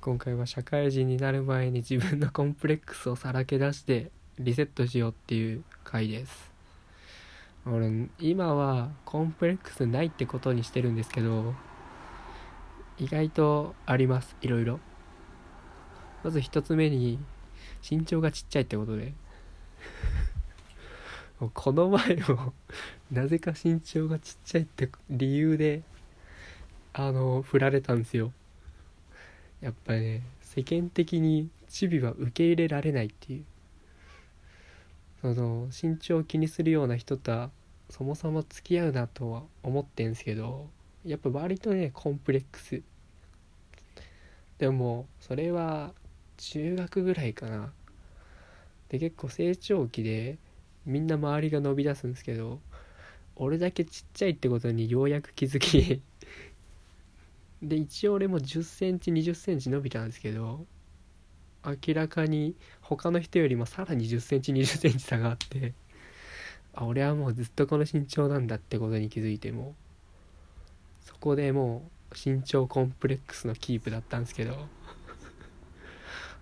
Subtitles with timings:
[0.00, 6.50] 今回は社会人になる前に自分のコンプレックスをさらけ出してリセットしようっていう回です。
[7.66, 11.52] 俺今はコンプレックスないってことにしてるんですけど
[12.96, 14.80] 意外とありますいろいろ。
[16.24, 17.18] まず一つ目に
[17.88, 19.12] 身長がちっちゃいってことで。
[21.52, 22.54] この前も
[23.12, 25.82] なぜか身長がちっちゃいって理由で
[26.94, 28.32] あの振られたんですよ。
[29.60, 33.44] やっぱりね世間的にチビは受け入れられないっていう。
[35.20, 37.50] その身長を気にするような人とは
[37.90, 40.66] そもそも付き合うなとは思ってんすけど
[41.04, 42.82] やっぱ割とねコンプレックス。
[44.58, 45.92] でもそれは
[46.38, 47.72] 中学ぐらいかな。
[48.88, 50.38] で結構成長期で
[50.86, 52.58] みんな周りが伸び出すんですけど
[53.36, 56.02] 俺だけちっちゃいってことにようやく気づき
[57.62, 60.66] で一応俺も1 0センチ2 0センチ伸びたんですけど
[61.64, 65.74] 明らかに他の人よりもさらに1 0センチ2 0センチ差があって
[66.74, 69.74] あ俺はもうずっとこの身長なんだってことに気づいても
[71.02, 74.56] そこでもう身長コンプレックスのキープだったんですけど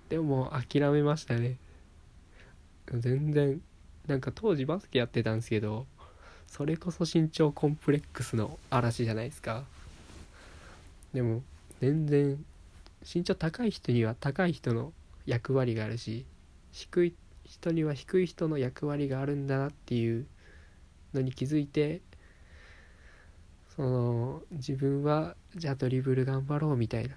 [0.09, 1.59] でももう諦めましたね。
[2.95, 3.61] 全然
[4.07, 5.87] なんか当時バスケやってたんですけど
[6.47, 9.65] それこそ身長コンプレックスの嵐じゃないですか。
[11.13, 11.43] でも
[11.81, 12.45] 全然
[13.03, 14.93] 身長高い人には高い人の
[15.27, 16.27] 役割があるし
[16.73, 20.27] 低い人には低い人の役割があるんだなっていう
[21.15, 22.03] のに気づいて
[23.75, 27.15] その自分はじゃあドリブル頑張ろうみたいな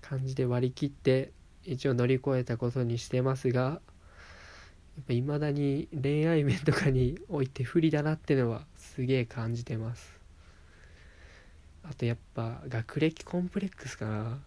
[0.00, 1.32] 感じで割り切って
[1.64, 3.80] 一応乗り越えたことにしてますがや
[5.02, 10.17] っぱ未だに恋愛面とかにおいて不利だなってのはすげえ感じてます。
[11.90, 14.38] あとやっぱ学歴コンプレックスかな。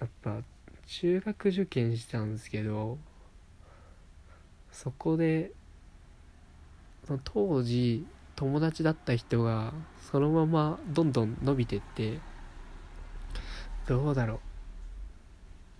[0.00, 0.38] やっぱ
[0.86, 2.96] 中学受験したんですけど
[4.72, 5.52] そこで
[7.06, 9.74] その当時友達だった人が
[10.10, 12.18] そのままどんどん伸びてって
[13.86, 14.38] どうだろう。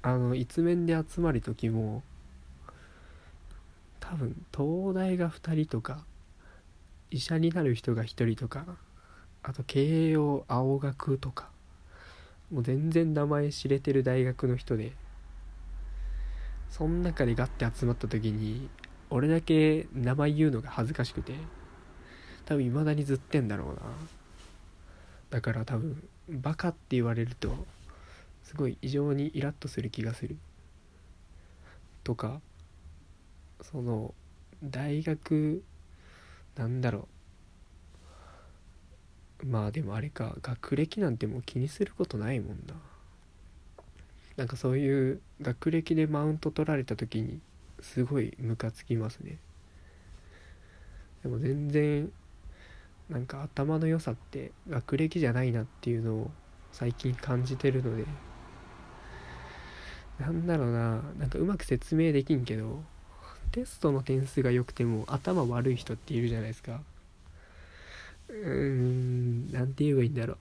[0.02, 2.02] あの一面で集まる時も
[4.00, 6.04] 多分東大が2人とか
[7.10, 8.64] 医者になる人が1人とか
[9.42, 11.48] あと慶応青学とか
[12.50, 14.92] もう全然名前知れてる大学の人で
[16.68, 18.68] その中でガッて集まった時に
[19.08, 21.34] 俺だけ名前言うのが恥ずかしくて
[22.44, 23.80] 多分未だにずってんだろうな。
[25.30, 27.66] だから多分バカって言われると
[28.42, 30.36] すごい異常にイラッとする気がする。
[32.02, 32.40] とか
[33.62, 34.14] その
[34.64, 35.62] 大学
[36.56, 37.19] なんだろう。
[39.46, 42.74] まあでもあれか学歴なんてもう気にすることないもんな。
[44.36, 47.40] なんかそういう学歴でマウント取られた時に
[47.80, 49.38] すごいムカつきますね。
[51.22, 52.10] でも全然
[53.08, 56.30] なんか頭の良さって学歴じゃないなっていうのを
[56.72, 58.04] 最近感じてるので。
[60.20, 62.82] なんだろうななんかうまく説明できんけど
[63.52, 66.82] テストの点数が良くても頭悪い人っているじゃないですか。
[68.30, 70.36] うんなんて言えばいいんだろう。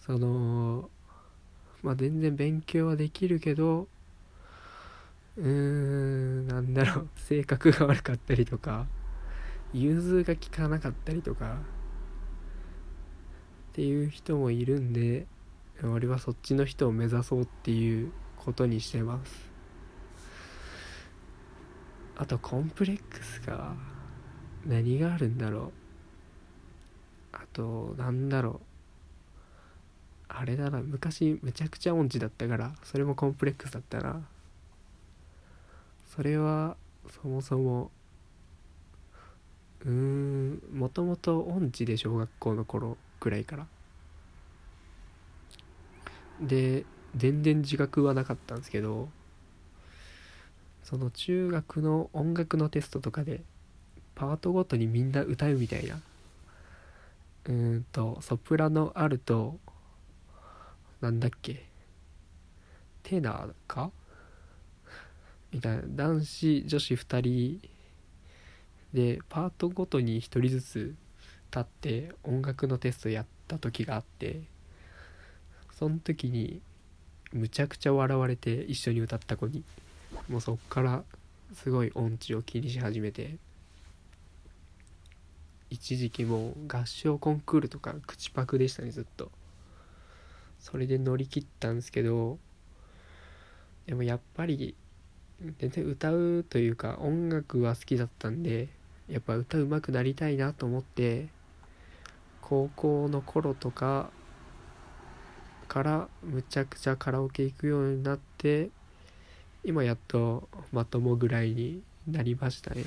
[0.00, 0.88] その
[1.82, 3.88] まあ全然勉強はできるけど
[5.36, 7.08] うーんなんだろう。
[7.16, 8.86] 性格が悪かったりとか
[9.72, 11.58] 融通が利かなかったりとか
[13.70, 15.26] っていう人もいるんで
[15.82, 19.50] 俺はそっちの人を目指そうっていうことにしてます。
[22.16, 23.74] あとコンプレックスが
[24.64, 25.85] 何があるんだろう。
[27.38, 28.60] あとなんだろう。
[30.28, 30.80] あれだな。
[30.80, 34.22] 昔むちゃくちゃ音痴だったからそれもコンプレックスだったな。
[36.06, 36.76] それは
[37.22, 37.90] そもそも
[39.84, 43.66] うーんもともと音痴で小学校の頃くらいから。
[46.40, 46.84] で
[47.14, 49.08] 全然自覚はなかったんですけど
[50.82, 53.42] その中学の音楽のテストとかで
[54.14, 56.00] パートごとにみんな歌うみたいな
[57.48, 59.58] うんとソプラノアルト
[61.00, 61.66] なんだっけ？
[63.02, 63.90] テナーか？
[65.52, 67.60] みたいな男子女子2人
[68.92, 70.94] でパートごとに1人ずつ
[71.50, 74.40] 立って音楽のテストやった時があって
[75.78, 76.60] その時に
[77.32, 79.62] むちゃくちゃ笑われて一緒に歌った子に
[80.28, 81.04] もうそっから
[81.54, 83.36] すごい音痴を気にし始めて
[85.70, 89.30] 一時期もう合唱コンクールとか口パクでしたねずっと。
[90.58, 92.38] それで乗り切ったんですけど
[93.86, 94.74] でもやっぱり
[95.58, 98.68] 全然歌うというか音楽は好きだったんで
[99.08, 101.28] やっぱ歌うまくなりたいなと思って
[102.40, 104.10] 高校の頃とか
[105.68, 108.70] からむちゃくちゃカラオケ行くようになって
[109.64, 112.84] 今やっとまともぐらいになりましたね。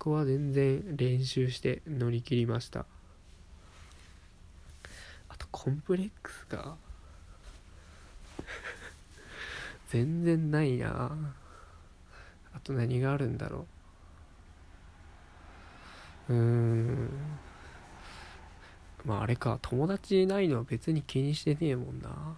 [0.00, 2.86] こは全然練習して乗り切りました。
[5.28, 6.76] あとコンプレックスが。
[9.90, 11.34] 全然ないな。
[12.54, 13.66] あと何があるんだろ
[16.30, 16.32] う。
[16.32, 17.10] うーん。
[19.04, 19.58] まああれか。
[19.60, 22.36] 友達いないのは別に気にしてねえもんな。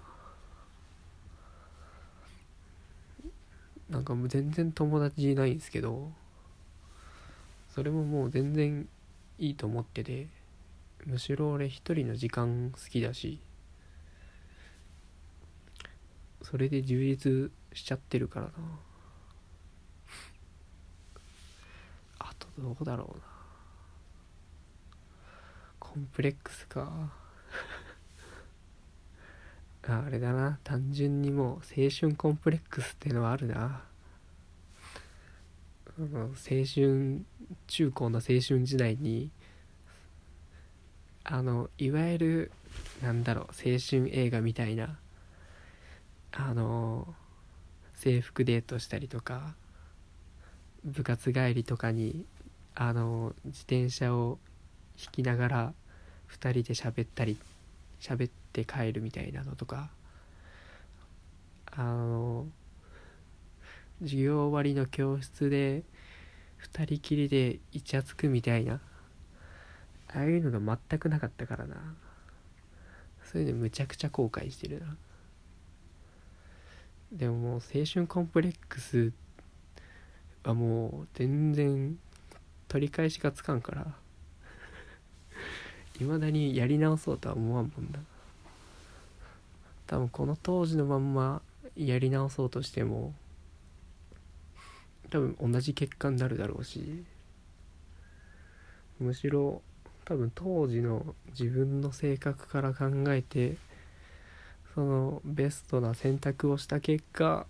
[3.88, 6.10] なんかもう全然友達いないんですけど。
[7.74, 8.88] それももう全然
[9.38, 10.28] いいと思ってて
[11.06, 13.40] むしろ俺一人の時間好きだし
[16.42, 18.52] それで充実しちゃってるからな。
[22.18, 23.24] あとどうだろうな。
[25.78, 27.12] コンプレックスか。
[29.88, 30.58] あれだな。
[30.64, 33.84] 単純にもう青春コンプレックスってのはあるな。
[36.04, 37.24] 青春
[37.66, 39.30] 中高の青春時代に
[41.24, 42.52] あのいわゆる
[43.02, 44.98] なんだろう青春映画みたいな
[46.32, 47.14] あの
[47.94, 49.54] 制服デートしたりとか
[50.84, 52.24] 部活帰りとかに
[52.74, 54.38] あの自転車を
[54.98, 55.74] 引きながら
[56.30, 57.36] 2人で喋ったり
[58.00, 59.90] 喋って帰るみたいなのとか
[61.70, 62.46] あの
[64.02, 65.82] 授業終わりの教室で
[66.72, 68.80] 2人きりでイチャつくみたいな。
[70.14, 71.76] ああいうのが全くなかったからな。
[73.24, 74.96] そういうのむちゃくちゃ後悔してるな。
[77.12, 79.12] でももう青春コンプレックス
[80.44, 81.98] はもう全然
[82.68, 83.94] 取り返しがつかんから
[86.00, 88.00] いまだにやり直そうとは思わんもんな
[89.86, 91.42] 多分この当時のまんま
[91.76, 93.14] やり直そうとしても
[95.12, 97.04] 多分同じ結果になるだろうし
[98.98, 99.60] むしろ
[100.06, 103.56] 多分当時の自分の性格から考えて
[104.74, 107.44] そのベストな選択をした結果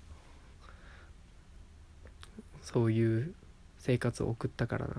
[2.62, 3.32] そういう
[3.78, 4.94] 生活を送ったからな。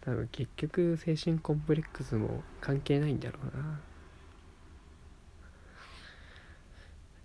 [0.00, 3.80] 多分結局精神コンプレックスも関係ないんだろうな。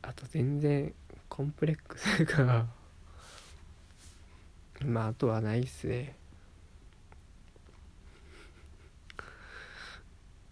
[0.03, 0.93] あと全然
[1.33, 2.67] コンプレックスが。
[4.85, 6.15] まああとはないっすね。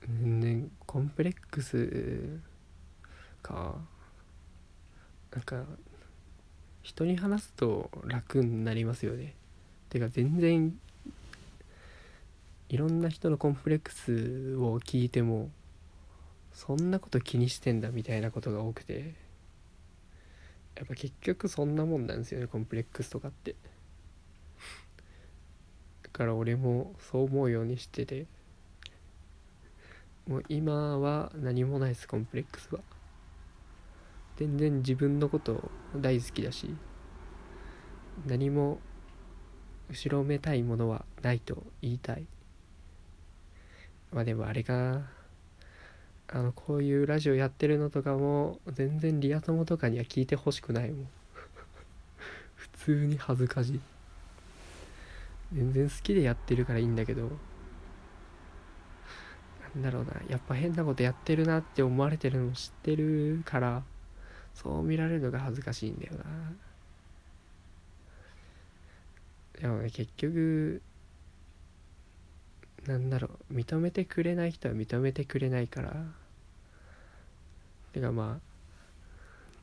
[0.07, 2.39] 全然コンプレックス
[3.43, 3.75] か。
[5.31, 5.65] なんか
[6.81, 9.35] 人に話すと楽になりますよね。
[9.89, 10.75] てか全然
[12.69, 15.51] いろんな人のコンプレックスを聞いても
[16.51, 19.29] そんなこと気にしてんだみたいなことが多くて。
[20.81, 23.55] やっぱ結局そんなもんなんですよねコンプレックスとかって。
[26.01, 28.25] だから俺もそう思うようにしてて。
[30.27, 32.79] もう今は何もないですコンプレックスは。
[34.37, 36.75] 全然自分のこと大好きだし
[38.25, 38.79] 何も
[39.87, 42.25] 後ろめたいものはないと言いたい。
[44.11, 45.03] まあでもあれが
[46.33, 51.07] あのこういうラジオやってるのとかも全然リア友とかには聞いてほしくないもん。
[52.55, 53.81] 普通に恥ずかしい。
[55.53, 57.29] 全然好きでやってるからいいんだけど。
[59.75, 60.13] なんだろうな。
[60.29, 63.83] やっぱ変なことやってるなって思われてるのも知ってるから
[64.53, 66.53] そう見られるのが恥ずかしいんだよな。
[69.59, 70.81] でもね結局
[72.85, 73.53] なんだろう。
[73.53, 76.20] 認めてくれない人は認めてくれないから。
[77.93, 78.51] てかまあ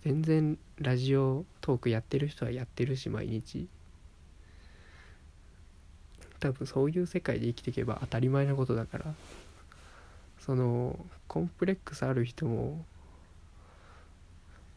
[0.03, 3.69] 全然ラジオトークやってる人はやってるし毎日。
[6.41, 9.15] 多分そういう世界で生きていけば当たり前のことだから。
[10.49, 12.83] そのコンプレックスある人も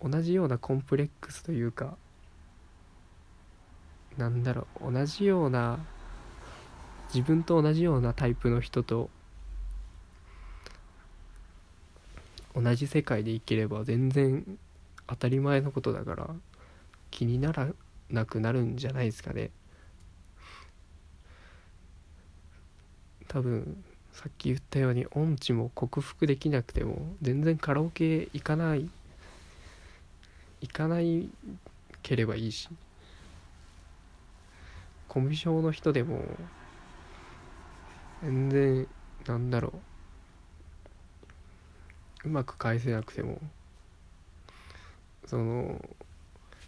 [0.03, 1.96] 同じようなコンプレックスというか
[4.17, 5.79] なんだろう同じような
[7.13, 9.10] 自分と同じようなタイプの人と
[12.53, 14.46] 同じ世界で生きれば全然
[15.08, 16.29] 当たり前のことだから
[17.10, 17.70] 気になら
[18.10, 19.51] なくなるんじゃないですかね。
[23.27, 28.89] 多分さっき言ったように音痴も克服できなくても全然カラオケ行かない
[30.60, 31.29] 行かない
[32.03, 32.67] ければいいし
[35.08, 36.24] コミュ障の人でも
[38.22, 38.88] 全然
[39.25, 39.90] なんだろう。
[42.24, 43.40] うまく返せなくても
[45.25, 45.84] その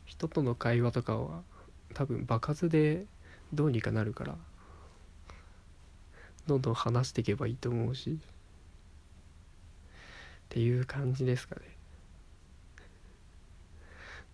[0.05, 1.41] 人との会話とかは
[1.93, 3.05] 多分場数で
[3.53, 4.35] どうにかなるから
[6.47, 8.15] どんどん話していけばいいと思うしっ
[10.49, 11.61] ていう感じですかね。
[11.65, 11.65] っ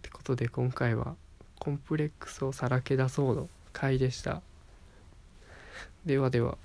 [0.02, 1.16] てことで今回は
[1.60, 4.42] コンプレックスをさらけ出そうの回でした。
[6.06, 6.58] ではでは。